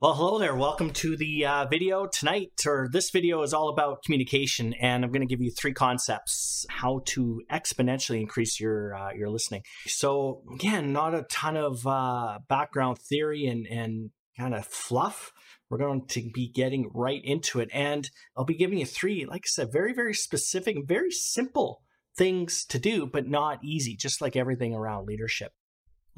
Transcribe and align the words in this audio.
Well, 0.00 0.14
hello 0.14 0.38
there. 0.38 0.54
Welcome 0.54 0.90
to 0.90 1.16
the 1.16 1.44
uh, 1.44 1.66
video 1.66 2.06
tonight, 2.06 2.52
or 2.64 2.88
this 2.88 3.10
video 3.10 3.42
is 3.42 3.52
all 3.52 3.68
about 3.68 4.04
communication, 4.04 4.72
and 4.74 5.04
I'm 5.04 5.10
going 5.10 5.26
to 5.26 5.34
give 5.34 5.40
you 5.40 5.50
three 5.50 5.72
concepts 5.72 6.64
how 6.70 7.00
to 7.06 7.42
exponentially 7.50 8.20
increase 8.20 8.60
your 8.60 8.94
uh, 8.94 9.10
your 9.12 9.28
listening. 9.28 9.62
So, 9.88 10.44
again, 10.54 10.92
not 10.92 11.16
a 11.16 11.24
ton 11.24 11.56
of 11.56 11.84
uh, 11.84 12.38
background 12.48 12.98
theory 13.00 13.46
and 13.46 13.66
and 13.66 14.10
kind 14.38 14.54
of 14.54 14.66
fluff. 14.66 15.32
We're 15.68 15.78
going 15.78 16.06
to 16.10 16.30
be 16.32 16.48
getting 16.48 16.92
right 16.94 17.20
into 17.24 17.58
it, 17.58 17.68
and 17.72 18.08
I'll 18.36 18.44
be 18.44 18.54
giving 18.54 18.78
you 18.78 18.86
three, 18.86 19.26
like 19.26 19.46
I 19.46 19.48
said, 19.48 19.72
very 19.72 19.92
very 19.92 20.14
specific, 20.14 20.76
very 20.86 21.10
simple 21.10 21.82
things 22.16 22.64
to 22.66 22.78
do, 22.78 23.04
but 23.04 23.26
not 23.26 23.64
easy, 23.64 23.96
just 23.96 24.20
like 24.20 24.36
everything 24.36 24.74
around 24.74 25.08
leadership. 25.08 25.50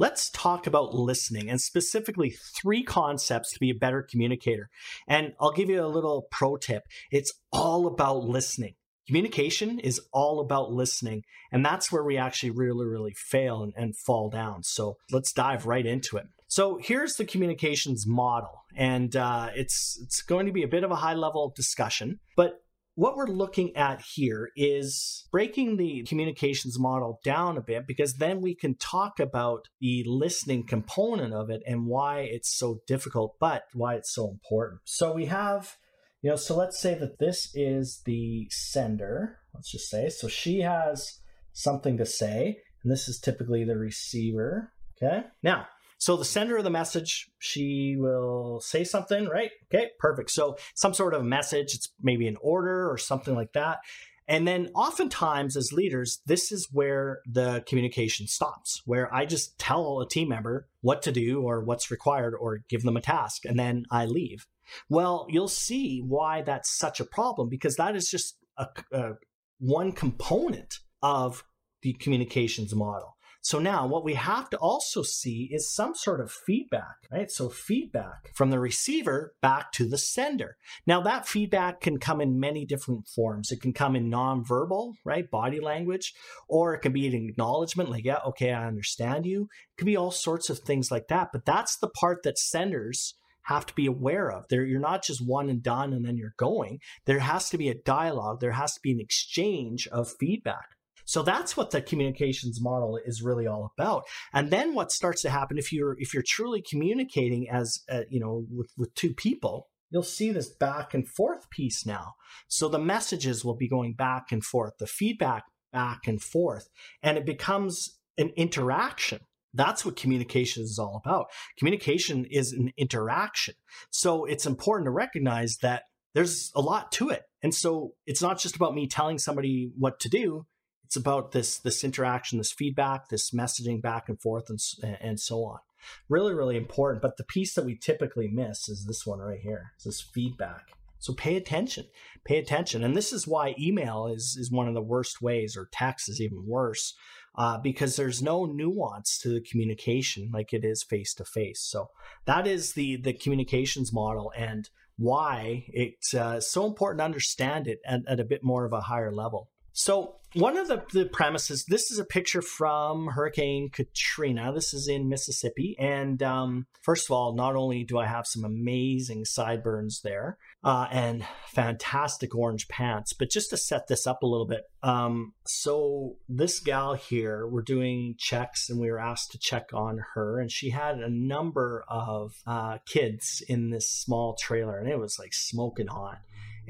Let's 0.01 0.31
talk 0.31 0.67
about 0.67 0.95
listening 0.95 1.51
and 1.51 1.61
specifically 1.61 2.31
three 2.31 2.83
concepts 2.83 3.53
to 3.53 3.61
be 3.61 3.69
a 3.69 3.75
better 3.75 4.03
communicator. 4.03 4.71
And 5.07 5.35
I'll 5.39 5.53
give 5.53 5.69
you 5.69 5.85
a 5.85 5.87
little 5.87 6.27
pro 6.31 6.57
tip. 6.57 6.85
It's 7.13 7.35
all 7.53 7.87
about 7.87 8.25
listening. 8.25 8.77
Communication 9.07 9.79
is 9.79 10.01
all 10.11 10.41
about 10.41 10.73
listening. 10.73 11.25
And 11.53 11.63
that's 11.63 11.93
where 11.93 12.03
we 12.03 12.17
actually 12.17 12.53
really, 12.53 12.87
really 12.87 13.13
fail 13.15 13.63
and, 13.63 13.75
and 13.77 13.95
fall 13.95 14.31
down. 14.31 14.63
So 14.63 14.97
let's 15.13 15.35
dive 15.35 15.67
right 15.67 15.85
into 15.85 16.17
it. 16.17 16.25
So 16.49 16.79
here's 16.83 17.17
the 17.17 17.27
communications 17.27 18.07
model, 18.09 18.65
and 18.75 19.15
uh, 19.15 19.51
it's 19.55 20.01
it's 20.03 20.21
going 20.23 20.47
to 20.47 20.53
be 20.53 20.65
a 20.65 20.69
bit 20.69 20.83
of 20.83 20.91
a 20.91 20.97
high 20.97 21.15
level 21.15 21.53
discussion, 21.55 22.19
but 22.37 22.55
what 22.95 23.17
we're 23.17 23.27
looking 23.27 23.75
at 23.77 24.03
here 24.03 24.51
is 24.57 25.27
breaking 25.31 25.77
the 25.77 26.03
communications 26.03 26.79
model 26.79 27.21
down 27.25 27.57
a 27.57 27.63
bit 27.63 27.87
because 27.87 28.15
then 28.15 28.41
we 28.41 28.55
can 28.55 28.75
talk 28.75 29.21
about 29.21 29.69
the 29.81 30.05
listening 30.07 30.67
component 30.67 31.33
of 31.33 31.51
it 31.51 31.63
and 31.67 31.87
why 31.87 32.21
it's 32.21 32.55
so 32.55 32.81
difficult, 32.87 33.37
but 33.41 33.65
why 33.73 33.95
it's 33.95 34.13
so 34.13 34.29
important. 34.29 34.81
So 34.85 35.13
we 35.13 35.27
have, 35.27 35.77
you 36.21 36.31
know, 36.31 36.37
so 36.37 36.57
let's 36.57 36.81
say 36.81 36.95
that 36.95 37.19
this 37.19 37.51
is 37.55 38.03
the 38.05 38.49
sender, 38.51 39.39
let's 39.55 39.71
just 39.71 39.89
say. 39.89 40.09
So 40.09 40.29
she 40.29 40.61
has 40.61 41.21
something 41.53 41.97
to 41.97 42.07
say, 42.07 42.59
and 42.83 42.93
this 42.93 43.09
is 43.09 43.19
typically 43.19 43.65
the 43.65 43.77
receiver. 43.79 44.73
Okay. 45.03 45.25
Now, 45.43 45.69
so 46.01 46.17
the 46.17 46.25
sender 46.25 46.57
of 46.57 46.65
the 46.65 46.71
message, 46.71 47.31
she 47.39 47.95
will 47.99 48.59
say 48.63 48.85
something, 48.85 49.29
right? 49.29 49.51
Okay, 49.67 49.91
perfect. 49.99 50.31
So 50.31 50.57
some 50.75 50.95
sort 50.95 51.13
of 51.13 51.21
a 51.21 51.25
message, 51.25 51.75
it's 51.75 51.91
maybe 52.01 52.27
an 52.27 52.39
order 52.41 52.91
or 52.91 52.97
something 52.97 53.35
like 53.35 53.53
that. 53.53 53.81
And 54.27 54.49
then 54.49 54.71
oftentimes 54.75 55.59
as 55.59 55.75
leaders, 55.75 56.23
this 56.25 56.53
is 56.53 56.69
where 56.73 57.21
the 57.27 57.63
communication 57.67 58.29
stops, 58.29 58.81
where 58.87 59.15
I 59.15 59.27
just 59.27 59.59
tell 59.59 60.01
a 60.01 60.09
team 60.09 60.31
member 60.31 60.69
what 60.81 61.03
to 61.03 61.13
do 61.13 61.43
or 61.43 61.63
what's 61.63 61.91
required 61.91 62.35
or 62.35 62.63
give 62.71 62.83
them 62.83 62.97
a 62.97 63.03
task 63.03 63.45
and 63.45 63.59
then 63.59 63.85
I 63.91 64.07
leave. 64.07 64.47
Well, 64.89 65.27
you'll 65.29 65.49
see 65.49 66.01
why 66.01 66.41
that's 66.41 66.71
such 66.71 67.01
a 67.01 67.05
problem 67.05 67.51
because 67.51 67.77
that 67.77 67.95
is 67.95 68.11
just 68.11 68.39
a, 68.57 68.69
a 68.91 69.13
one 69.59 69.93
component 69.93 70.79
of 71.03 71.45
the 71.83 71.93
communications 71.93 72.75
model. 72.75 73.17
So 73.43 73.59
now 73.59 73.87
what 73.87 74.05
we 74.05 74.15
have 74.15 74.51
to 74.51 74.59
also 74.59 75.03
see 75.03 75.49
is 75.51 75.73
some 75.73 75.95
sort 75.95 76.21
of 76.21 76.31
feedback, 76.31 76.97
right? 77.11 77.31
So 77.31 77.49
feedback 77.49 78.35
from 78.35 78.51
the 78.51 78.59
receiver 78.59 79.35
back 79.41 79.73
to 79.73 79.89
the 79.89 79.97
sender. 79.97 80.57
Now 80.87 81.01
that 81.03 81.27
feedback 81.27 81.81
can 81.81 81.99
come 81.99 82.21
in 82.21 82.39
many 82.39 82.67
different 82.67 83.09
forms. 83.09 83.51
It 83.51 83.63
can 83.63 83.73
come 83.73 83.97
in 83.97 84.11
nonverbal, 84.11 84.95
right? 85.05 85.31
Body 85.31 85.59
language, 85.61 86.13
or 86.49 86.75
it 86.75 86.81
can 86.81 86.93
be 86.93 87.07
an 87.07 87.15
acknowledgement 87.15 87.91
like, 87.91 88.05
yeah, 88.05 88.19
okay, 88.27 88.53
I 88.53 88.67
understand 88.67 89.25
you. 89.25 89.43
It 89.43 89.79
could 89.79 89.87
be 89.87 89.97
all 89.97 90.11
sorts 90.11 90.51
of 90.51 90.59
things 90.59 90.91
like 90.91 91.09
that. 91.09 91.29
But 91.33 91.47
that's 91.47 91.79
the 91.79 91.89
part 91.89 92.23
that 92.25 92.39
senders 92.39 93.15
have 93.45 93.65
to 93.67 93.75
be 93.75 93.87
aware 93.87 94.31
of. 94.31 94.45
There, 94.51 94.65
you're 94.65 94.81
not 94.81 95.03
just 95.03 95.27
one 95.27 95.49
and 95.49 95.63
done 95.63 95.95
and 95.95 96.05
then 96.05 96.19
you're 96.19 96.35
going. 96.37 96.79
There 97.07 97.21
has 97.21 97.49
to 97.51 97.59
be 97.59 97.71
a 97.71 97.75
dialogue. 97.75 98.41
There 98.41 98.53
has 98.53 98.75
to 98.75 98.81
be 98.83 98.93
an 98.93 99.01
exchange 99.01 99.89
of 99.89 100.13
feedback. 100.21 100.67
So 101.11 101.25
that's 101.25 101.57
what 101.57 101.73
the 101.73 101.83
communications 101.83 102.61
model 102.61 102.97
is 103.05 103.21
really 103.21 103.45
all 103.45 103.73
about. 103.77 104.05
And 104.33 104.53
then 104.53 104.75
what 104.75 104.93
starts 104.93 105.23
to 105.23 105.31
happen 105.31 105.59
if 105.59 105.73
you're 105.73 105.97
if 105.99 106.15
you're 106.15 106.23
truly 106.25 106.63
communicating 106.63 107.51
as 107.51 107.81
uh, 107.91 108.03
you 108.09 108.21
know 108.21 108.47
with 108.49 108.71
with 108.79 108.95
two 108.95 109.13
people, 109.13 109.67
you'll 109.91 110.05
see 110.05 110.31
this 110.31 110.49
back 110.49 110.95
and 110.95 111.09
forth 111.09 111.51
piece 111.51 111.85
now. 111.85 112.15
So 112.47 112.69
the 112.69 112.79
messages 112.79 113.45
will 113.45 113.57
be 113.57 113.69
going 113.69 113.95
back 113.95 114.31
and 114.31 114.45
forth, 114.45 114.75
the 114.79 114.87
feedback 114.87 115.43
back 115.73 116.07
and 116.07 116.23
forth, 116.23 116.69
and 117.03 117.19
it 117.19 117.27
becomes 117.27 117.99
an 118.17 118.29
interaction. 118.37 119.19
That's 119.53 119.85
what 119.85 119.97
communication 119.97 120.63
is 120.63 120.79
all 120.79 121.03
about. 121.05 121.27
Communication 121.59 122.25
is 122.25 122.53
an 122.53 122.71
interaction. 122.77 123.55
So 123.91 124.27
it's 124.27 124.47
important 124.47 124.87
to 124.87 124.93
recognize 124.93 125.57
that 125.57 125.83
there's 126.15 126.53
a 126.55 126.61
lot 126.61 126.93
to 126.93 127.09
it. 127.09 127.25
And 127.43 127.53
so 127.53 127.95
it's 128.07 128.23
not 128.23 128.39
just 128.39 128.55
about 128.55 128.77
me 128.77 128.87
telling 128.87 129.19
somebody 129.19 129.73
what 129.77 129.99
to 130.01 130.09
do 130.09 130.47
it's 130.91 130.97
about 130.97 131.31
this 131.31 131.57
this 131.57 131.85
interaction, 131.85 132.39
this 132.39 132.51
feedback, 132.51 133.11
this 133.11 133.31
messaging 133.31 133.81
back 133.81 134.09
and 134.09 134.21
forth, 134.21 134.51
and 134.51 134.59
and 135.01 135.21
so 135.21 135.45
on. 135.45 135.61
Really, 136.09 136.35
really 136.35 136.57
important. 136.57 137.01
But 137.01 137.17
the 137.17 137.23
piece 137.23 137.55
that 137.55 137.65
we 137.65 137.77
typically 137.77 138.27
miss 138.27 138.69
is 138.69 138.87
this 138.87 139.07
one 139.07 139.21
right 139.21 139.39
here. 139.39 139.71
It's 139.77 139.85
this 139.85 140.01
feedback. 140.01 140.73
So 140.99 141.13
pay 141.13 141.37
attention. 141.37 141.85
Pay 142.25 142.39
attention. 142.39 142.83
And 142.83 142.97
this 142.97 143.13
is 143.13 143.29
why 143.29 143.55
email 143.57 144.09
is 144.09 144.37
is 144.37 144.51
one 144.51 144.67
of 144.67 144.75
the 144.75 144.83
worst 144.83 145.23
ways, 145.23 145.57
or 145.57 145.69
text 145.71 146.09
is 146.09 146.21
even 146.21 146.45
worse, 146.45 146.97
uh, 147.37 147.59
because 147.59 147.95
there's 147.95 148.21
no 148.21 148.45
nuance 148.45 149.17
to 149.19 149.29
the 149.29 149.41
communication 149.41 150.31
like 150.33 150.53
it 150.53 150.65
is 150.65 150.83
face 150.83 151.15
to 151.15 151.25
face. 151.25 151.61
So 151.61 151.91
that 152.25 152.49
is 152.49 152.73
the 152.73 152.97
the 152.97 153.13
communications 153.13 153.93
model 153.93 154.33
and 154.37 154.69
why 154.97 155.67
it's 155.69 156.15
uh, 156.15 156.41
so 156.41 156.67
important 156.67 156.99
to 156.99 157.05
understand 157.05 157.69
it 157.69 157.79
at, 157.87 158.01
at 158.09 158.19
a 158.19 158.25
bit 158.25 158.43
more 158.43 158.65
of 158.65 158.73
a 158.73 158.81
higher 158.81 159.13
level. 159.13 159.51
So 159.73 160.17
one 160.35 160.57
of 160.57 160.69
the, 160.69 160.83
the 160.93 161.07
premises 161.07 161.65
this 161.65 161.91
is 161.91 161.99
a 161.99 162.05
picture 162.05 162.43
from 162.43 163.09
hurricane 163.09 163.71
katrina. 163.71 164.53
This 164.53 164.73
is 164.73 164.89
in 164.89 165.09
mississippi. 165.09 165.77
And 165.79 166.23
um, 166.23 166.67
first 166.83 167.07
of 167.07 167.13
all 167.13 167.35
not 167.35 167.57
only 167.57 167.85
do 167.85 167.99
i 167.99 168.07
have 168.07 168.27
some 168.27 168.45
amazing 168.45 169.25
sideburns 169.25 170.01
there 170.03 170.39
uh, 170.65 170.87
and 170.91 171.25
fantastic 171.49 172.35
orange 172.35 172.69
pants 172.69 173.13
but 173.13 173.31
just 173.31 173.51
to 173.51 173.57
set 173.57 173.87
this 173.89 174.07
up 174.07 174.23
a 174.23 174.27
little 174.27 174.47
bit 174.47 174.63
um, 174.83 175.33
so 175.47 176.17
this 176.29 176.61
gal 176.61 176.95
here 176.95 177.47
we're 177.47 177.63
doing 177.63 178.15
checks 178.19 178.69
and 178.71 178.81
we 178.81 178.91
were 178.91 179.01
asked 179.01 179.31
to 179.31 179.39
check 179.39 179.69
on 179.73 179.99
her 180.15 180.41
and 180.41 180.51
she 180.51 180.71
had 180.71 180.99
a 180.99 181.11
number 181.11 181.85
of 181.89 182.33
uh, 182.47 182.79
kids 182.87 183.43
in 183.49 183.71
this 183.71 183.91
small 183.91 184.37
trailer 184.41 184.79
and 184.79 184.89
it 184.89 184.99
was 184.99 185.19
like 185.19 185.33
smoking 185.33 185.89
hot 185.89 186.19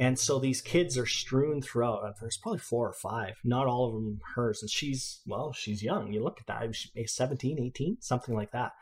and 0.00 0.18
so 0.18 0.38
these 0.38 0.62
kids 0.62 0.96
are 0.96 1.04
strewn 1.04 1.60
throughout. 1.60 2.18
There's 2.18 2.38
probably 2.38 2.58
four 2.58 2.88
or 2.88 2.94
five, 2.94 3.34
not 3.44 3.66
all 3.66 3.86
of 3.86 3.92
them 3.92 4.18
hers. 4.34 4.62
And 4.62 4.70
she's, 4.70 5.20
well, 5.26 5.52
she's 5.52 5.82
young. 5.82 6.10
You 6.10 6.24
look 6.24 6.40
at 6.40 6.46
that, 6.46 6.74
she's 6.74 7.12
17, 7.12 7.60
18, 7.60 7.98
something 8.00 8.34
like 8.34 8.50
that. 8.52 8.72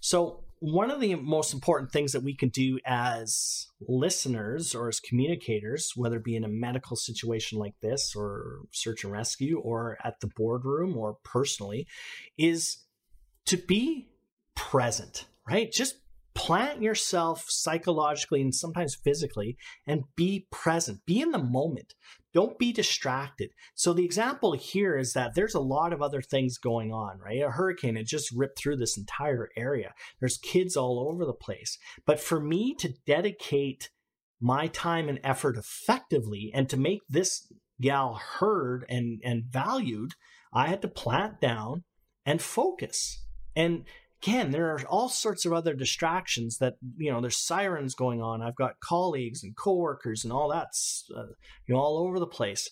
So, 0.00 0.44
one 0.60 0.90
of 0.90 1.00
the 1.00 1.16
most 1.16 1.52
important 1.52 1.90
things 1.90 2.12
that 2.12 2.22
we 2.22 2.34
can 2.34 2.48
do 2.48 2.78
as 2.86 3.66
listeners 3.86 4.74
or 4.74 4.88
as 4.88 4.98
communicators, 4.98 5.92
whether 5.94 6.16
it 6.16 6.24
be 6.24 6.36
in 6.36 6.44
a 6.44 6.48
medical 6.48 6.96
situation 6.96 7.58
like 7.58 7.74
this 7.82 8.14
or 8.16 8.60
search 8.70 9.04
and 9.04 9.12
rescue 9.12 9.58
or 9.58 9.98
at 10.04 10.20
the 10.20 10.28
boardroom 10.28 10.96
or 10.96 11.18
personally, 11.24 11.86
is 12.38 12.78
to 13.46 13.56
be 13.58 14.08
present, 14.54 15.26
right? 15.46 15.70
Just 15.70 15.96
plant 16.34 16.82
yourself 16.82 17.44
psychologically 17.48 18.40
and 18.40 18.54
sometimes 18.54 18.94
physically 18.94 19.56
and 19.86 20.04
be 20.16 20.46
present. 20.50 21.04
Be 21.06 21.20
in 21.20 21.30
the 21.30 21.38
moment. 21.38 21.94
Don't 22.34 22.58
be 22.58 22.72
distracted. 22.72 23.50
So 23.74 23.92
the 23.92 24.04
example 24.04 24.52
here 24.52 24.96
is 24.96 25.12
that 25.12 25.34
there's 25.34 25.54
a 25.54 25.60
lot 25.60 25.92
of 25.92 26.00
other 26.00 26.22
things 26.22 26.56
going 26.58 26.92
on 26.92 27.18
right? 27.18 27.42
A 27.42 27.50
hurricane 27.50 27.96
had 27.96 28.06
just 28.06 28.32
ripped 28.34 28.58
through 28.58 28.76
this 28.76 28.96
entire 28.96 29.50
area. 29.56 29.92
There's 30.20 30.38
kids 30.38 30.76
all 30.76 31.06
over 31.08 31.24
the 31.24 31.34
place. 31.34 31.78
But 32.06 32.20
for 32.20 32.40
me 32.40 32.74
to 32.76 32.94
dedicate 33.06 33.90
my 34.40 34.66
time 34.68 35.08
and 35.08 35.20
effort 35.22 35.56
effectively 35.56 36.50
and 36.54 36.68
to 36.68 36.76
make 36.76 37.00
this 37.08 37.52
gal 37.80 38.14
heard 38.14 38.84
and 38.88 39.20
and 39.24 39.44
valued 39.44 40.12
i 40.52 40.68
had 40.68 40.82
to 40.82 40.88
plant 40.88 41.40
down 41.40 41.82
and 42.24 42.40
focus. 42.40 43.24
And 43.54 43.84
again, 44.22 44.50
there 44.50 44.70
are 44.70 44.80
all 44.88 45.08
sorts 45.08 45.44
of 45.44 45.52
other 45.52 45.74
distractions 45.74 46.58
that, 46.58 46.74
you 46.96 47.10
know, 47.10 47.20
there's 47.20 47.36
sirens 47.36 47.94
going 47.94 48.22
on. 48.22 48.42
I've 48.42 48.56
got 48.56 48.80
colleagues 48.80 49.42
and 49.42 49.56
coworkers 49.56 50.24
and 50.24 50.32
all 50.32 50.48
that's, 50.48 51.10
uh, 51.16 51.26
you 51.66 51.74
know, 51.74 51.80
all 51.80 51.98
over 51.98 52.18
the 52.18 52.26
place. 52.26 52.70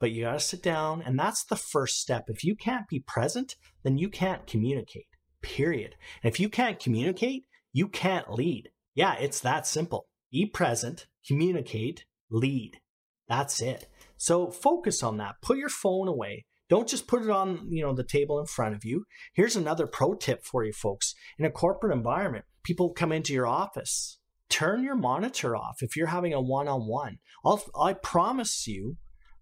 But 0.00 0.10
you 0.10 0.24
got 0.24 0.32
to 0.32 0.40
sit 0.40 0.62
down, 0.62 1.02
and 1.02 1.18
that's 1.18 1.44
the 1.44 1.56
first 1.56 2.00
step. 2.00 2.24
If 2.28 2.44
you 2.44 2.54
can't 2.56 2.88
be 2.88 3.00
present, 3.00 3.56
then 3.84 3.96
you 3.96 4.08
can't 4.08 4.46
communicate, 4.46 5.06
period. 5.40 5.94
And 6.22 6.32
if 6.32 6.38
you 6.40 6.48
can't 6.48 6.80
communicate, 6.80 7.44
you 7.72 7.88
can't 7.88 8.30
lead. 8.30 8.70
Yeah, 8.94 9.14
it's 9.14 9.40
that 9.40 9.66
simple. 9.66 10.06
Be 10.30 10.46
present, 10.46 11.06
communicate, 11.26 12.04
lead. 12.30 12.80
That's 13.28 13.62
it. 13.62 13.88
So 14.16 14.50
focus 14.50 15.02
on 15.02 15.16
that. 15.18 15.36
Put 15.42 15.58
your 15.58 15.68
phone 15.68 16.08
away. 16.08 16.44
Don't 16.74 16.88
just 16.88 17.06
put 17.06 17.22
it 17.22 17.30
on, 17.30 17.68
you 17.70 17.84
know, 17.84 17.94
the 17.94 18.02
table 18.02 18.40
in 18.40 18.46
front 18.46 18.74
of 18.74 18.84
you. 18.84 19.04
Here's 19.32 19.54
another 19.54 19.86
pro 19.86 20.14
tip 20.14 20.44
for 20.44 20.64
you 20.64 20.72
folks. 20.72 21.14
In 21.38 21.44
a 21.44 21.50
corporate 21.50 21.96
environment, 21.96 22.46
people 22.64 22.92
come 22.92 23.12
into 23.12 23.32
your 23.32 23.46
office 23.46 24.18
turn 24.48 24.82
your 24.82 24.96
monitor 24.96 25.54
off 25.56 25.76
if 25.82 25.96
you're 25.96 26.08
having 26.08 26.34
a 26.34 26.40
one-on-one. 26.40 27.18
I'll, 27.44 27.62
I 27.80 27.92
promise 27.92 28.66
you 28.66 28.96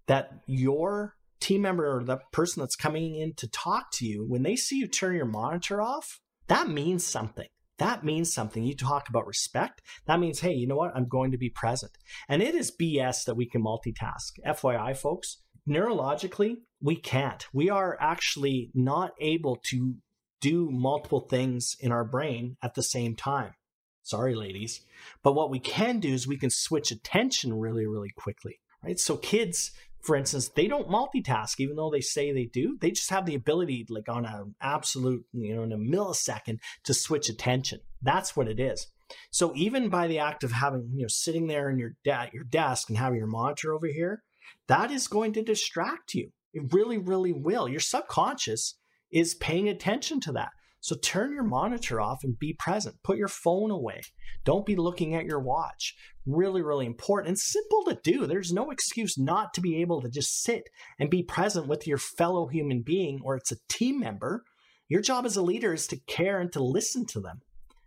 that 0.08 0.42
your 0.46 1.14
team 1.40 1.62
member 1.62 1.98
or 1.98 2.04
the 2.04 2.18
person 2.32 2.60
that's 2.60 2.76
coming 2.76 3.16
in 3.16 3.32
to 3.36 3.48
talk 3.48 3.90
to 3.94 4.06
you, 4.06 4.26
when 4.28 4.42
they 4.42 4.54
see 4.54 4.76
you 4.76 4.86
turn 4.86 5.16
your 5.16 5.24
monitor 5.24 5.80
off, 5.80 6.20
that 6.48 6.68
means 6.68 7.04
something. 7.04 7.48
That 7.78 8.04
means 8.04 8.32
something. 8.32 8.62
You 8.62 8.76
talk 8.76 9.08
about 9.08 9.26
respect. 9.26 9.80
That 10.06 10.20
means, 10.20 10.40
hey, 10.40 10.52
you 10.52 10.66
know 10.66 10.76
what? 10.76 10.92
I'm 10.94 11.08
going 11.08 11.30
to 11.32 11.38
be 11.38 11.50
present. 11.50 11.92
And 12.28 12.42
it 12.42 12.54
is 12.54 12.70
BS 12.78 13.24
that 13.24 13.36
we 13.36 13.48
can 13.48 13.64
multitask. 13.64 14.38
FYI, 14.46 14.96
folks, 14.96 15.38
neurologically, 15.68 16.56
we 16.82 16.96
can't. 16.96 17.46
We 17.52 17.70
are 17.70 17.96
actually 18.00 18.70
not 18.74 19.12
able 19.20 19.56
to 19.70 19.94
do 20.40 20.68
multiple 20.70 21.20
things 21.20 21.76
in 21.78 21.92
our 21.92 22.04
brain 22.04 22.56
at 22.62 22.74
the 22.74 22.82
same 22.82 23.14
time. 23.14 23.54
Sorry, 24.02 24.34
ladies. 24.34 24.80
But 25.22 25.34
what 25.34 25.50
we 25.50 25.60
can 25.60 26.00
do 26.00 26.12
is 26.12 26.26
we 26.26 26.36
can 26.36 26.50
switch 26.50 26.90
attention 26.90 27.54
really, 27.54 27.86
really 27.86 28.10
quickly, 28.16 28.58
right? 28.82 28.98
So 28.98 29.16
kids, 29.16 29.70
for 30.02 30.16
instance, 30.16 30.48
they 30.48 30.66
don't 30.66 30.88
multitask, 30.88 31.60
even 31.60 31.76
though 31.76 31.90
they 31.90 32.00
say 32.00 32.32
they 32.32 32.46
do. 32.46 32.76
They 32.80 32.90
just 32.90 33.10
have 33.10 33.24
the 33.24 33.36
ability, 33.36 33.86
like 33.88 34.08
on 34.08 34.26
an 34.26 34.56
absolute, 34.60 35.24
you 35.32 35.54
know, 35.54 35.62
in 35.62 35.70
a 35.70 35.76
millisecond 35.76 36.58
to 36.82 36.92
switch 36.92 37.28
attention. 37.28 37.78
That's 38.02 38.36
what 38.36 38.48
it 38.48 38.58
is. 38.58 38.88
So 39.30 39.52
even 39.54 39.88
by 39.88 40.08
the 40.08 40.18
act 40.18 40.42
of 40.42 40.50
having, 40.50 40.90
you 40.94 41.02
know, 41.02 41.08
sitting 41.08 41.46
there 41.46 41.70
in 41.70 41.78
your, 41.78 41.94
de- 42.02 42.30
your 42.32 42.44
desk 42.44 42.88
and 42.88 42.98
having 42.98 43.18
your 43.18 43.28
monitor 43.28 43.72
over 43.72 43.86
here, 43.86 44.24
that 44.66 44.90
is 44.90 45.06
going 45.06 45.32
to 45.34 45.42
distract 45.42 46.14
you. 46.14 46.32
It 46.52 46.72
really, 46.72 46.98
really 46.98 47.32
will. 47.32 47.68
Your 47.68 47.80
subconscious 47.80 48.76
is 49.10 49.34
paying 49.34 49.68
attention 49.68 50.20
to 50.20 50.32
that. 50.32 50.50
So 50.80 50.96
turn 50.96 51.32
your 51.32 51.44
monitor 51.44 52.00
off 52.00 52.24
and 52.24 52.36
be 52.36 52.54
present. 52.54 52.96
Put 53.04 53.16
your 53.16 53.28
phone 53.28 53.70
away. 53.70 54.00
Don't 54.44 54.66
be 54.66 54.74
looking 54.74 55.14
at 55.14 55.26
your 55.26 55.38
watch. 55.38 55.94
Really, 56.26 56.60
really 56.60 56.86
important 56.86 57.28
and 57.28 57.38
simple 57.38 57.84
to 57.84 57.98
do. 58.02 58.26
There's 58.26 58.52
no 58.52 58.70
excuse 58.70 59.16
not 59.16 59.54
to 59.54 59.60
be 59.60 59.80
able 59.80 60.02
to 60.02 60.08
just 60.08 60.42
sit 60.42 60.64
and 60.98 61.08
be 61.08 61.22
present 61.22 61.68
with 61.68 61.86
your 61.86 61.98
fellow 61.98 62.48
human 62.48 62.82
being 62.82 63.20
or 63.22 63.36
it's 63.36 63.52
a 63.52 63.58
team 63.68 64.00
member. 64.00 64.42
Your 64.88 65.02
job 65.02 65.24
as 65.24 65.36
a 65.36 65.42
leader 65.42 65.72
is 65.72 65.86
to 65.86 66.00
care 66.08 66.40
and 66.40 66.52
to 66.52 66.62
listen 66.62 67.06
to 67.06 67.20
them. 67.20 67.42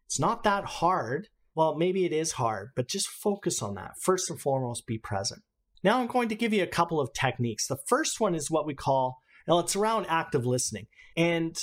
It's 0.06 0.20
not 0.20 0.44
that 0.44 0.64
hard. 0.64 1.28
Well, 1.54 1.76
maybe 1.76 2.06
it 2.06 2.14
is 2.14 2.34
hard, 2.34 2.70
but 2.78 2.88
just 2.88 3.10
focus 3.10 3.62
on 3.62 3.76
that. 3.76 3.96
First 4.02 4.30
and 4.30 4.40
foremost, 4.40 4.88
be 4.88 4.98
present. 4.98 5.42
Now 5.86 6.00
I'm 6.00 6.08
going 6.08 6.30
to 6.30 6.36
give 6.36 6.52
you 6.52 6.64
a 6.64 6.68
couple 6.68 7.00
of 7.00 7.14
techniques. 7.14 7.68
The 7.68 7.78
first 7.86 8.20
one 8.20 8.34
is 8.34 8.50
what 8.50 8.66
we 8.66 8.74
call, 8.74 9.20
well, 9.48 9.60
it's 9.60 9.76
around 9.76 10.08
active 10.10 10.44
listening. 10.44 10.88
And 11.16 11.56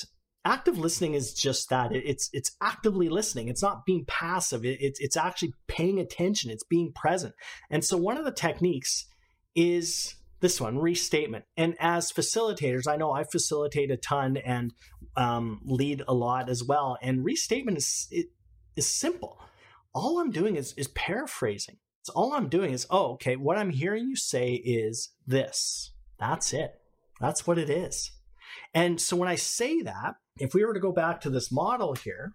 active 0.45 0.79
listening 0.79 1.15
is 1.15 1.35
just 1.35 1.71
that. 1.71 1.91
It's 1.93 2.31
it's 2.33 2.53
actively 2.61 3.09
listening. 3.09 3.49
It's 3.49 3.63
not 3.63 3.85
being 3.85 4.05
passive. 4.07 4.65
It's 4.65 5.01
it's 5.01 5.17
actually 5.17 5.55
paying 5.67 5.99
attention. 5.99 6.53
It's 6.53 6.63
being 6.63 6.93
present. 6.95 7.35
And 7.69 7.85
so 7.85 7.97
one 7.97 8.17
of 8.17 8.25
the 8.25 8.31
techniques 8.31 9.09
is 9.57 10.15
this 10.39 10.61
one 10.61 10.79
restatement 10.79 11.45
and 11.57 11.77
as 11.79 12.11
facilitators 12.11 12.89
i 12.89 12.97
know 12.97 13.13
i 13.13 13.23
facilitate 13.23 13.93
a 13.93 13.97
ton 13.97 14.37
and 14.39 14.73
um, 15.17 15.61
lead 15.65 16.03
a 16.09 16.15
lot 16.15 16.49
as 16.49 16.65
well 16.65 16.97
and 17.01 17.25
restatement 17.25 17.77
is 17.77 18.09
it 18.11 18.27
is 18.75 18.89
simple 18.89 19.39
all 19.95 20.19
i'm 20.19 20.33
doing 20.33 20.57
is 20.57 20.73
is 20.77 20.89
paraphrasing 20.89 21.77
so 22.03 22.13
all 22.15 22.33
I'm 22.33 22.49
doing 22.49 22.73
is, 22.73 22.87
oh, 22.91 23.13
okay, 23.13 23.37
what 23.37 23.57
I'm 23.57 23.71
hearing 23.71 24.09
you 24.09 24.17
say 24.17 24.55
is 24.55 25.11
this. 25.27 25.93
That's 26.19 26.53
it. 26.53 26.73
That's 27.21 27.47
what 27.47 27.59
it 27.59 27.71
is. 27.71 28.11
And 28.75 29.01
so 29.01 29.17
when 29.17 29.29
I 29.29 29.37
say 29.37 29.83
that, 29.83 30.15
if 30.39 30.55
we 30.55 30.65
were 30.65 30.75
to 30.75 30.81
go 30.81 30.93
back 30.93 31.21
to 31.21 31.31
this 31.31 31.53
model 31.53 31.95
here, 31.95 32.33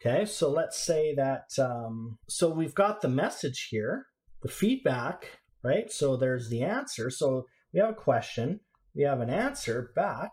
okay, 0.00 0.24
so 0.24 0.50
let's 0.50 0.78
say 0.78 1.14
that, 1.16 1.50
um, 1.58 2.18
so 2.28 2.48
we've 2.48 2.74
got 2.74 3.00
the 3.00 3.08
message 3.08 3.68
here, 3.70 4.06
the 4.42 4.48
feedback, 4.48 5.40
right? 5.64 5.90
So 5.90 6.16
there's 6.16 6.48
the 6.48 6.62
answer. 6.62 7.10
So 7.10 7.46
we 7.72 7.80
have 7.80 7.90
a 7.90 7.94
question, 7.94 8.60
we 8.94 9.02
have 9.02 9.20
an 9.20 9.30
answer 9.30 9.90
back, 9.96 10.30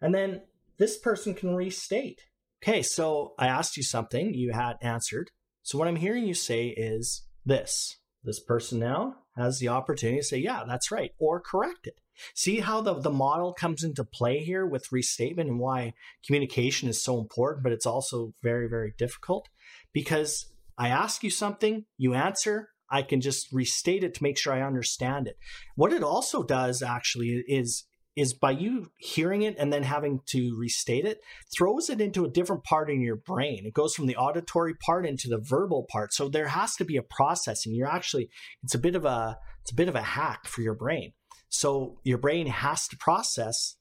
and 0.00 0.14
then 0.14 0.42
this 0.78 0.98
person 0.98 1.34
can 1.34 1.54
restate. 1.54 2.22
Okay, 2.62 2.82
so 2.82 3.34
I 3.38 3.48
asked 3.48 3.76
you 3.76 3.82
something, 3.82 4.32
you 4.34 4.52
had 4.52 4.74
answered. 4.80 5.30
So 5.62 5.78
what 5.78 5.88
I'm 5.88 5.96
hearing 5.96 6.26
you 6.26 6.34
say 6.34 6.68
is 6.68 7.26
this. 7.44 7.98
This 8.24 8.40
person 8.40 8.78
now 8.78 9.16
has 9.36 9.58
the 9.58 9.68
opportunity 9.68 10.18
to 10.18 10.24
say, 10.24 10.38
yeah, 10.38 10.64
that's 10.66 10.90
right, 10.90 11.12
or 11.18 11.40
correct 11.40 11.86
it. 11.86 11.96
See 12.34 12.60
how 12.60 12.80
the, 12.80 12.94
the 12.94 13.10
model 13.10 13.52
comes 13.52 13.82
into 13.82 14.04
play 14.04 14.40
here 14.40 14.66
with 14.66 14.92
restatement 14.92 15.48
and 15.48 15.58
why 15.58 15.94
communication 16.26 16.88
is 16.88 17.02
so 17.02 17.18
important, 17.18 17.64
but 17.64 17.72
it's 17.72 17.86
also 17.86 18.34
very, 18.42 18.68
very 18.68 18.92
difficult 18.98 19.48
because 19.92 20.52
I 20.78 20.88
ask 20.88 21.24
you 21.24 21.30
something, 21.30 21.86
you 21.96 22.14
answer, 22.14 22.68
I 22.90 23.02
can 23.02 23.22
just 23.22 23.48
restate 23.52 24.04
it 24.04 24.14
to 24.14 24.22
make 24.22 24.38
sure 24.38 24.52
I 24.52 24.62
understand 24.62 25.26
it. 25.26 25.38
What 25.76 25.92
it 25.94 26.02
also 26.02 26.42
does 26.42 26.82
actually 26.82 27.42
is 27.48 27.84
is 28.16 28.34
by 28.34 28.50
you 28.50 28.90
hearing 28.98 29.42
it 29.42 29.56
and 29.58 29.72
then 29.72 29.82
having 29.82 30.20
to 30.26 30.54
restate 30.58 31.04
it 31.04 31.20
throws 31.56 31.88
it 31.88 32.00
into 32.00 32.24
a 32.24 32.30
different 32.30 32.64
part 32.64 32.90
in 32.90 33.00
your 33.00 33.16
brain. 33.16 33.64
It 33.64 33.74
goes 33.74 33.94
from 33.94 34.06
the 34.06 34.16
auditory 34.16 34.74
part 34.74 35.06
into 35.06 35.28
the 35.28 35.38
verbal 35.38 35.86
part. 35.90 36.12
So 36.12 36.28
there 36.28 36.48
has 36.48 36.76
to 36.76 36.84
be 36.84 36.96
a 36.96 37.02
processing 37.02 37.74
you're 37.74 37.88
actually 37.88 38.28
it's 38.62 38.74
a 38.74 38.78
bit 38.78 38.94
of 38.94 39.04
a 39.04 39.38
it's 39.62 39.72
a 39.72 39.76
bit 39.76 39.88
of 39.88 39.94
a 39.94 40.02
hack 40.02 40.46
for 40.46 40.60
your 40.60 40.74
brain. 40.74 41.12
So 41.48 41.98
your 42.04 42.18
brain 42.18 42.46
has 42.46 42.86
to 42.88 42.96
process 42.96 43.76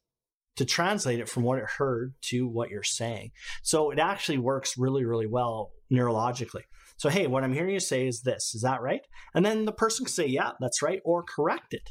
to 0.57 0.65
translate 0.65 1.19
it 1.19 1.29
from 1.29 1.43
what 1.43 1.59
it 1.59 1.65
heard 1.77 2.13
to 2.21 2.47
what 2.47 2.69
you're 2.69 2.83
saying. 2.83 3.31
So 3.63 3.91
it 3.91 3.99
actually 3.99 4.37
works 4.37 4.77
really 4.77 5.03
really 5.03 5.27
well 5.27 5.71
neurologically. 5.91 6.63
So 6.95 7.09
hey 7.09 7.27
what 7.27 7.43
i'm 7.43 7.53
hearing 7.53 7.73
you 7.73 7.81
say 7.81 8.07
is 8.07 8.21
this. 8.21 8.55
Is 8.55 8.61
that 8.61 8.81
right? 8.81 9.01
And 9.35 9.45
then 9.45 9.65
the 9.65 9.73
person 9.73 10.05
can 10.05 10.13
say 10.13 10.27
yeah 10.27 10.51
that's 10.61 10.81
right 10.81 11.01
or 11.03 11.23
correct 11.23 11.73
it 11.73 11.89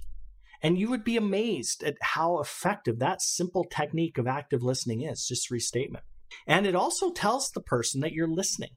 and 0.62 0.78
you 0.78 0.90
would 0.90 1.04
be 1.04 1.16
amazed 1.16 1.82
at 1.82 1.96
how 2.00 2.38
effective 2.40 2.98
that 2.98 3.22
simple 3.22 3.64
technique 3.64 4.18
of 4.18 4.26
active 4.26 4.62
listening 4.62 5.02
is, 5.02 5.26
just 5.26 5.50
restatement. 5.50 6.04
And 6.46 6.66
it 6.66 6.74
also 6.74 7.10
tells 7.10 7.50
the 7.50 7.62
person 7.62 8.00
that 8.00 8.12
you're 8.12 8.28
listening. 8.28 8.70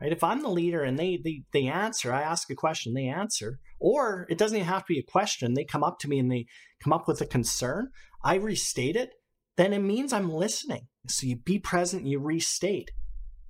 Right? 0.00 0.12
If 0.12 0.22
I'm 0.22 0.42
the 0.42 0.48
leader 0.48 0.82
and 0.82 0.98
they, 0.98 1.18
they 1.22 1.42
they 1.52 1.66
answer, 1.66 2.12
I 2.12 2.22
ask 2.22 2.50
a 2.50 2.54
question, 2.54 2.94
they 2.94 3.08
answer, 3.08 3.58
or 3.80 4.26
it 4.30 4.38
doesn't 4.38 4.56
even 4.56 4.68
have 4.68 4.84
to 4.86 4.92
be 4.92 4.98
a 5.00 5.10
question. 5.10 5.54
They 5.54 5.64
come 5.64 5.82
up 5.82 5.98
to 6.00 6.08
me 6.08 6.18
and 6.18 6.30
they 6.30 6.46
come 6.82 6.92
up 6.92 7.08
with 7.08 7.20
a 7.20 7.26
concern. 7.26 7.90
I 8.22 8.36
restate 8.36 8.96
it, 8.96 9.10
then 9.56 9.72
it 9.72 9.80
means 9.80 10.12
I'm 10.12 10.30
listening. 10.30 10.86
So 11.08 11.26
you 11.26 11.36
be 11.36 11.58
present, 11.58 12.06
you 12.06 12.20
restate. 12.20 12.92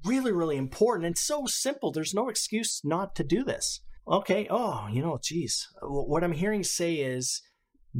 Really, 0.05 0.33
really 0.33 0.57
important 0.57 1.07
and 1.07 1.19
so 1.19 1.47
simple. 1.47 1.93
There's 1.93 2.15
no 2.15 2.29
excuse 2.29 2.81
not 2.85 3.15
to 3.17 3.25
do 3.25 3.45
this. 3.45 3.81
Okay, 4.07 4.47
oh, 4.49 4.89
you 4.91 5.03
know, 5.03 5.19
geez. 5.23 5.69
What 5.83 6.25
I'm 6.25 6.33
hearing 6.33 6.65
say 6.65 6.95
is 6.95 7.43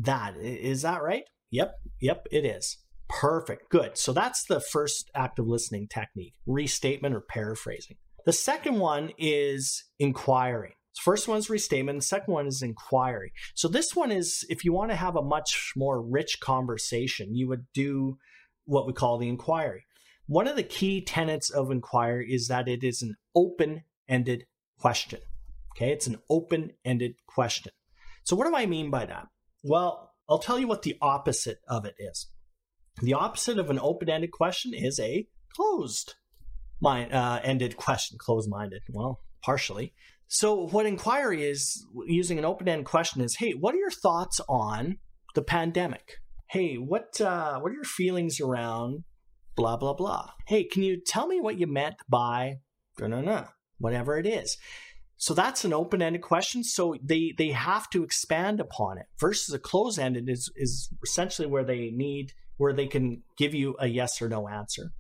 that. 0.05 0.37
Is 0.37 0.83
that 0.83 1.03
right? 1.03 1.25
Yep, 1.51 1.75
yep, 2.01 2.27
it 2.31 2.45
is. 2.45 2.79
Perfect. 3.09 3.71
Good. 3.71 3.97
So 3.97 4.13
that's 4.13 4.45
the 4.45 4.61
first 4.61 5.11
active 5.15 5.47
listening 5.47 5.89
technique 5.89 6.35
restatement 6.47 7.15
or 7.15 7.23
paraphrasing. 7.23 7.97
The 8.27 8.33
second 8.33 8.79
one 8.79 9.13
is 9.17 9.85
inquiring. 9.99 10.73
First 11.01 11.29
one 11.29 11.39
is 11.39 11.49
restatement. 11.49 12.01
The 12.01 12.07
second 12.07 12.35
one 12.35 12.47
is 12.47 12.61
inquiry. 12.61 13.33
So 13.55 13.69
this 13.69 13.95
one 13.95 14.11
is 14.13 14.45
if 14.51 14.65
you 14.65 14.73
want 14.73 14.91
to 14.91 14.97
have 14.97 15.17
a 15.17 15.23
much 15.23 15.73
more 15.77 16.03
rich 16.03 16.41
conversation, 16.41 17.35
you 17.35 17.49
would 17.49 17.67
do 17.73 18.19
what 18.65 18.87
we 18.87 18.93
call 18.93 19.17
the 19.17 19.29
inquiry. 19.29 19.85
One 20.27 20.47
of 20.47 20.57
the 20.57 20.63
key 20.63 21.03
tenets 21.03 21.51
of 21.51 21.71
inquiry 21.71 22.31
is 22.31 22.49
that 22.49 22.69
it 22.69 22.85
is 22.85 23.01
an 23.01 23.15
open 23.35 23.85
ended 24.09 24.45
question. 24.79 25.21
Okay, 25.75 25.93
it's 25.93 26.07
an 26.07 26.19
open 26.29 26.73
ended 26.85 27.15
question. 27.27 27.73
So, 28.25 28.37
what 28.37 28.47
do 28.47 28.55
I 28.55 28.67
mean 28.67 28.91
by 28.91 29.07
that? 29.07 29.29
Well, 29.69 30.13
I'll 30.29 30.39
tell 30.39 30.59
you 30.59 30.67
what 30.67 30.83
the 30.83 30.97
opposite 31.03 31.59
of 31.69 31.85
it 31.85 31.95
is. 31.99 32.29
The 33.03 33.15
opposite 33.15 33.59
of 33.59 33.71
an 33.71 33.79
open 33.79 34.09
ended 34.09 34.33
question 34.33 34.73
is 34.75 34.99
a 34.99 35.27
closed 35.55 36.15
mind, 36.81 37.13
uh, 37.13 37.41
ended 37.45 37.77
question, 37.77 38.19
closed 38.19 38.49
minded. 38.51 38.83
Well, 38.89 39.21
partially. 39.43 39.95
So, 40.27 40.67
what 40.69 40.87
inquiry 40.87 41.45
is 41.45 41.87
using 42.07 42.39
an 42.39 42.45
open 42.45 42.69
ended 42.69 42.87
question 42.87 43.21
is 43.21 43.37
hey, 43.37 43.53
what 43.53 43.75
are 43.75 43.79
your 43.79 43.91
thoughts 43.91 44.41
on 44.49 44.99
the 45.35 45.43
pandemic? 45.43 46.17
Hey, 46.51 46.77
what, 46.77 47.21
uh, 47.21 47.61
what 47.61 47.71
are 47.71 47.75
your 47.75 47.85
feelings 47.85 48.41
around 48.41 49.05
blah, 49.55 49.77
blah, 49.77 49.93
blah? 49.93 50.31
Hey, 50.47 50.65
can 50.65 50.83
you 50.83 50.99
tell 50.99 51.27
me 51.27 51.41
what 51.41 51.59
you 51.59 51.67
meant 51.67 51.97
by 52.09 52.57
no, 52.99 53.07
no, 53.07 53.21
no, 53.21 53.45
whatever 53.79 54.19
it 54.19 54.27
is? 54.27 54.57
So 55.19 55.35
that's 55.35 55.65
an 55.65 55.73
open-ended 55.73 56.23
question. 56.23 56.65
So 56.65 56.97
they 57.03 57.35
they 57.37 57.51
have 57.51 57.91
to 57.91 58.05
expand 58.05 58.61
upon 58.61 58.99
it. 58.99 59.07
Versus 59.19 59.53
a 59.53 59.59
close-ended 59.59 60.29
is 60.29 60.51
is 60.57 60.91
essentially 61.05 61.49
where 61.49 61.65
they 61.65 61.91
need 61.91 62.33
where 62.57 62.73
they 62.73 62.87
can 62.87 63.23
give 63.37 63.55
you 63.55 63.77
a 63.79 63.87
yes 63.87 64.23
or 64.23 64.29
no 64.29 64.49
answer. 64.49 64.93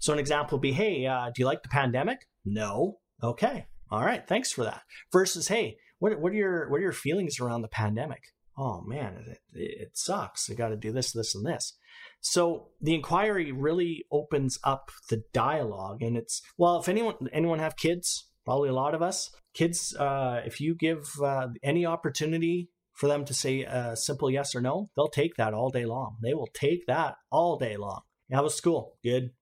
So 0.00 0.12
an 0.12 0.18
example 0.18 0.58
would 0.58 0.62
be, 0.62 0.72
hey, 0.72 1.06
uh, 1.06 1.26
do 1.26 1.40
you 1.40 1.46
like 1.46 1.62
the 1.62 1.68
pandemic? 1.68 2.26
No. 2.44 2.98
Okay. 3.22 3.66
All 3.90 4.04
right. 4.04 4.26
Thanks 4.26 4.52
for 4.52 4.64
that. 4.64 4.82
Versus, 5.12 5.48
hey, 5.48 5.76
what 5.98 6.18
what 6.20 6.32
are 6.32 6.36
your 6.36 6.68
what 6.70 6.78
are 6.78 6.82
your 6.82 6.92
feelings 6.92 7.40
around 7.40 7.62
the 7.62 7.68
pandemic? 7.68 8.22
Oh 8.58 8.82
man, 8.82 9.24
it, 9.26 9.38
it 9.52 9.90
sucks. 9.94 10.50
I 10.50 10.54
got 10.54 10.68
to 10.68 10.76
do 10.76 10.92
this, 10.92 11.12
this, 11.12 11.34
and 11.34 11.44
this. 11.44 11.74
So 12.20 12.68
the 12.80 12.94
inquiry 12.94 13.52
really 13.52 14.06
opens 14.10 14.58
up 14.64 14.90
the 15.10 15.22
dialogue, 15.32 16.02
and 16.02 16.16
it's 16.16 16.42
well, 16.56 16.78
if 16.80 16.88
anyone 16.88 17.14
anyone 17.32 17.58
have 17.58 17.76
kids, 17.76 18.28
probably 18.46 18.70
a 18.70 18.74
lot 18.74 18.94
of 18.94 19.02
us. 19.02 19.30
Kids, 19.52 19.94
uh, 19.96 20.40
if 20.46 20.60
you 20.60 20.74
give 20.74 21.04
uh, 21.22 21.48
any 21.62 21.84
opportunity 21.84 22.70
for 22.94 23.08
them 23.08 23.26
to 23.26 23.34
say 23.34 23.62
a 23.62 23.94
simple 23.94 24.30
yes 24.30 24.54
or 24.54 24.62
no, 24.62 24.88
they'll 24.96 25.08
take 25.08 25.36
that 25.36 25.52
all 25.52 25.68
day 25.68 25.84
long. 25.84 26.16
They 26.22 26.32
will 26.32 26.48
take 26.54 26.86
that 26.86 27.16
all 27.30 27.58
day 27.58 27.76
long. 27.76 28.00
How 28.32 28.42
was 28.42 28.54
school? 28.54 28.94
Good. 29.04 29.32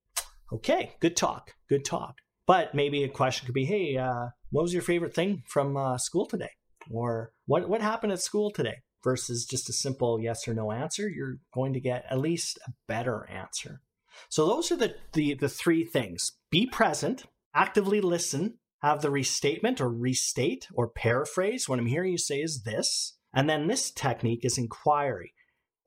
Okay, 0.53 0.97
good 1.01 1.17
talk. 1.17 1.53
Good 1.69 1.85
talk. 1.85 2.17
But 2.47 2.75
maybe 2.75 3.05
a 3.05 3.09
question 3.09 3.47
could 3.47 3.55
be, 3.55 3.65
hey, 3.65 3.97
uh, 3.97 4.27
what 4.51 4.63
was 4.63 4.73
your 4.73 4.83
favorite 4.83 5.15
thing 5.15 5.43
from 5.49 5.77
uh, 5.77 5.99
school 5.99 6.27
today? 6.27 6.51
Or 6.91 7.33
what, 7.47 7.69
what 7.69 7.81
happened 7.81 8.13
at 8.13 8.21
school 8.21 8.51
today? 8.51 8.77
Versus 9.03 9.45
just 9.45 9.69
a 9.69 9.73
simple 9.75 10.19
yes 10.19 10.49
or 10.49 10.55
no 10.55 10.73
answer, 10.73 11.09
you're 11.09 11.37
going 11.53 11.75
to 11.75 11.81
get 11.81 12.07
at 12.09 12.19
least 12.19 12.59
a 12.67 12.73
better 12.89 13.29
answer. 13.31 13.83
So 14.31 14.47
those 14.47 14.73
are 14.73 14.77
the, 14.77 14.95
the, 15.13 15.35
the 15.35 15.49
three 15.49 15.85
things. 15.85 16.33
Be 16.51 16.67
present, 16.67 17.25
actively 17.55 18.01
listen, 18.01 18.59
have 18.85 19.03
the 19.03 19.11
restatement 19.11 19.81
or 19.81 19.89
restate 19.89 20.69
or 20.75 20.89
paraphrase. 20.89 21.69
What 21.69 21.79
I'm 21.79 21.87
hearing 21.87 22.13
you 22.13 22.19
say 22.19 22.41
is 22.41 22.63
this. 22.63 23.17
And 23.33 23.49
then 23.49 23.67
this 23.67 23.91
technique 23.91 24.45
is 24.45 24.59
inquiry, 24.59 25.33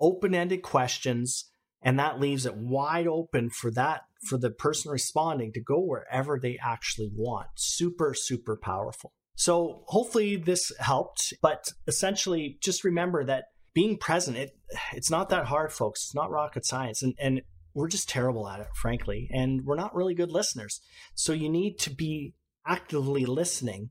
open 0.01 0.36
ended 0.36 0.63
questions. 0.63 1.46
And 1.82 2.00
that 2.00 2.20
leaves 2.20 2.46
it 2.46 2.58
wide 2.58 3.08
open 3.08 3.51
for 3.51 3.70
that, 3.72 4.01
for 4.24 4.38
the 4.38 4.50
person 4.50 4.92
responding 4.92 5.54
to 5.54 5.62
go 5.62 5.80
wherever 5.80 6.39
they 6.39 6.58
actually 6.62 7.12
want. 7.13 7.48
Super, 7.56 8.16
super 8.16 8.58
powerful. 8.58 9.13
So 9.36 9.84
hopefully 9.86 10.36
this 10.36 10.72
helped, 10.80 11.34
but 11.42 11.72
essentially 11.86 12.58
just 12.62 12.84
remember 12.84 13.24
that 13.25 13.46
being 13.75 13.98
present, 13.98 14.38
it, 14.38 14.58
it's 14.92 15.12
not 15.12 15.30
that 15.30 15.46
hard, 15.46 15.72
folks. 15.72 16.06
It's 16.06 16.16
not 16.16 16.32
rocket 16.32 16.66
science. 16.66 17.04
And, 17.04 17.13
and 17.20 17.42
we're 17.75 17.88
just 17.88 18.10
terrible 18.10 18.50
at 18.50 18.60
it, 18.60 18.68
frankly. 18.74 19.30
And 19.32 19.63
we're 19.63 19.75
not 19.75 19.94
really 19.94 20.16
good 20.16 20.32
listeners. 20.32 20.82
So 21.13 21.32
you 21.32 21.48
need 21.48 21.77
to 21.82 21.92
be 21.92 22.34
actively 22.68 23.26
listening 23.26 23.90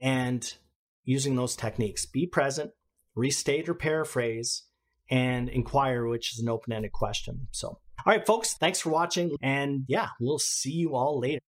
and 0.00 0.54
using 1.04 1.36
those 1.36 1.56
techniques. 1.56 2.06
Be 2.06 2.26
present, 2.26 2.70
restate 3.14 3.68
or 3.68 3.74
paraphrase, 3.74 4.64
and 5.10 5.48
inquire, 5.48 6.06
which 6.06 6.32
is 6.34 6.40
an 6.40 6.48
open 6.48 6.72
ended 6.72 6.92
question. 6.92 7.48
So, 7.50 7.68
all 7.68 7.80
right, 8.06 8.26
folks, 8.26 8.54
thanks 8.54 8.80
for 8.80 8.90
watching. 8.90 9.36
And 9.42 9.84
yeah, 9.88 10.08
we'll 10.20 10.38
see 10.38 10.72
you 10.72 10.94
all 10.94 11.18
later. 11.18 11.40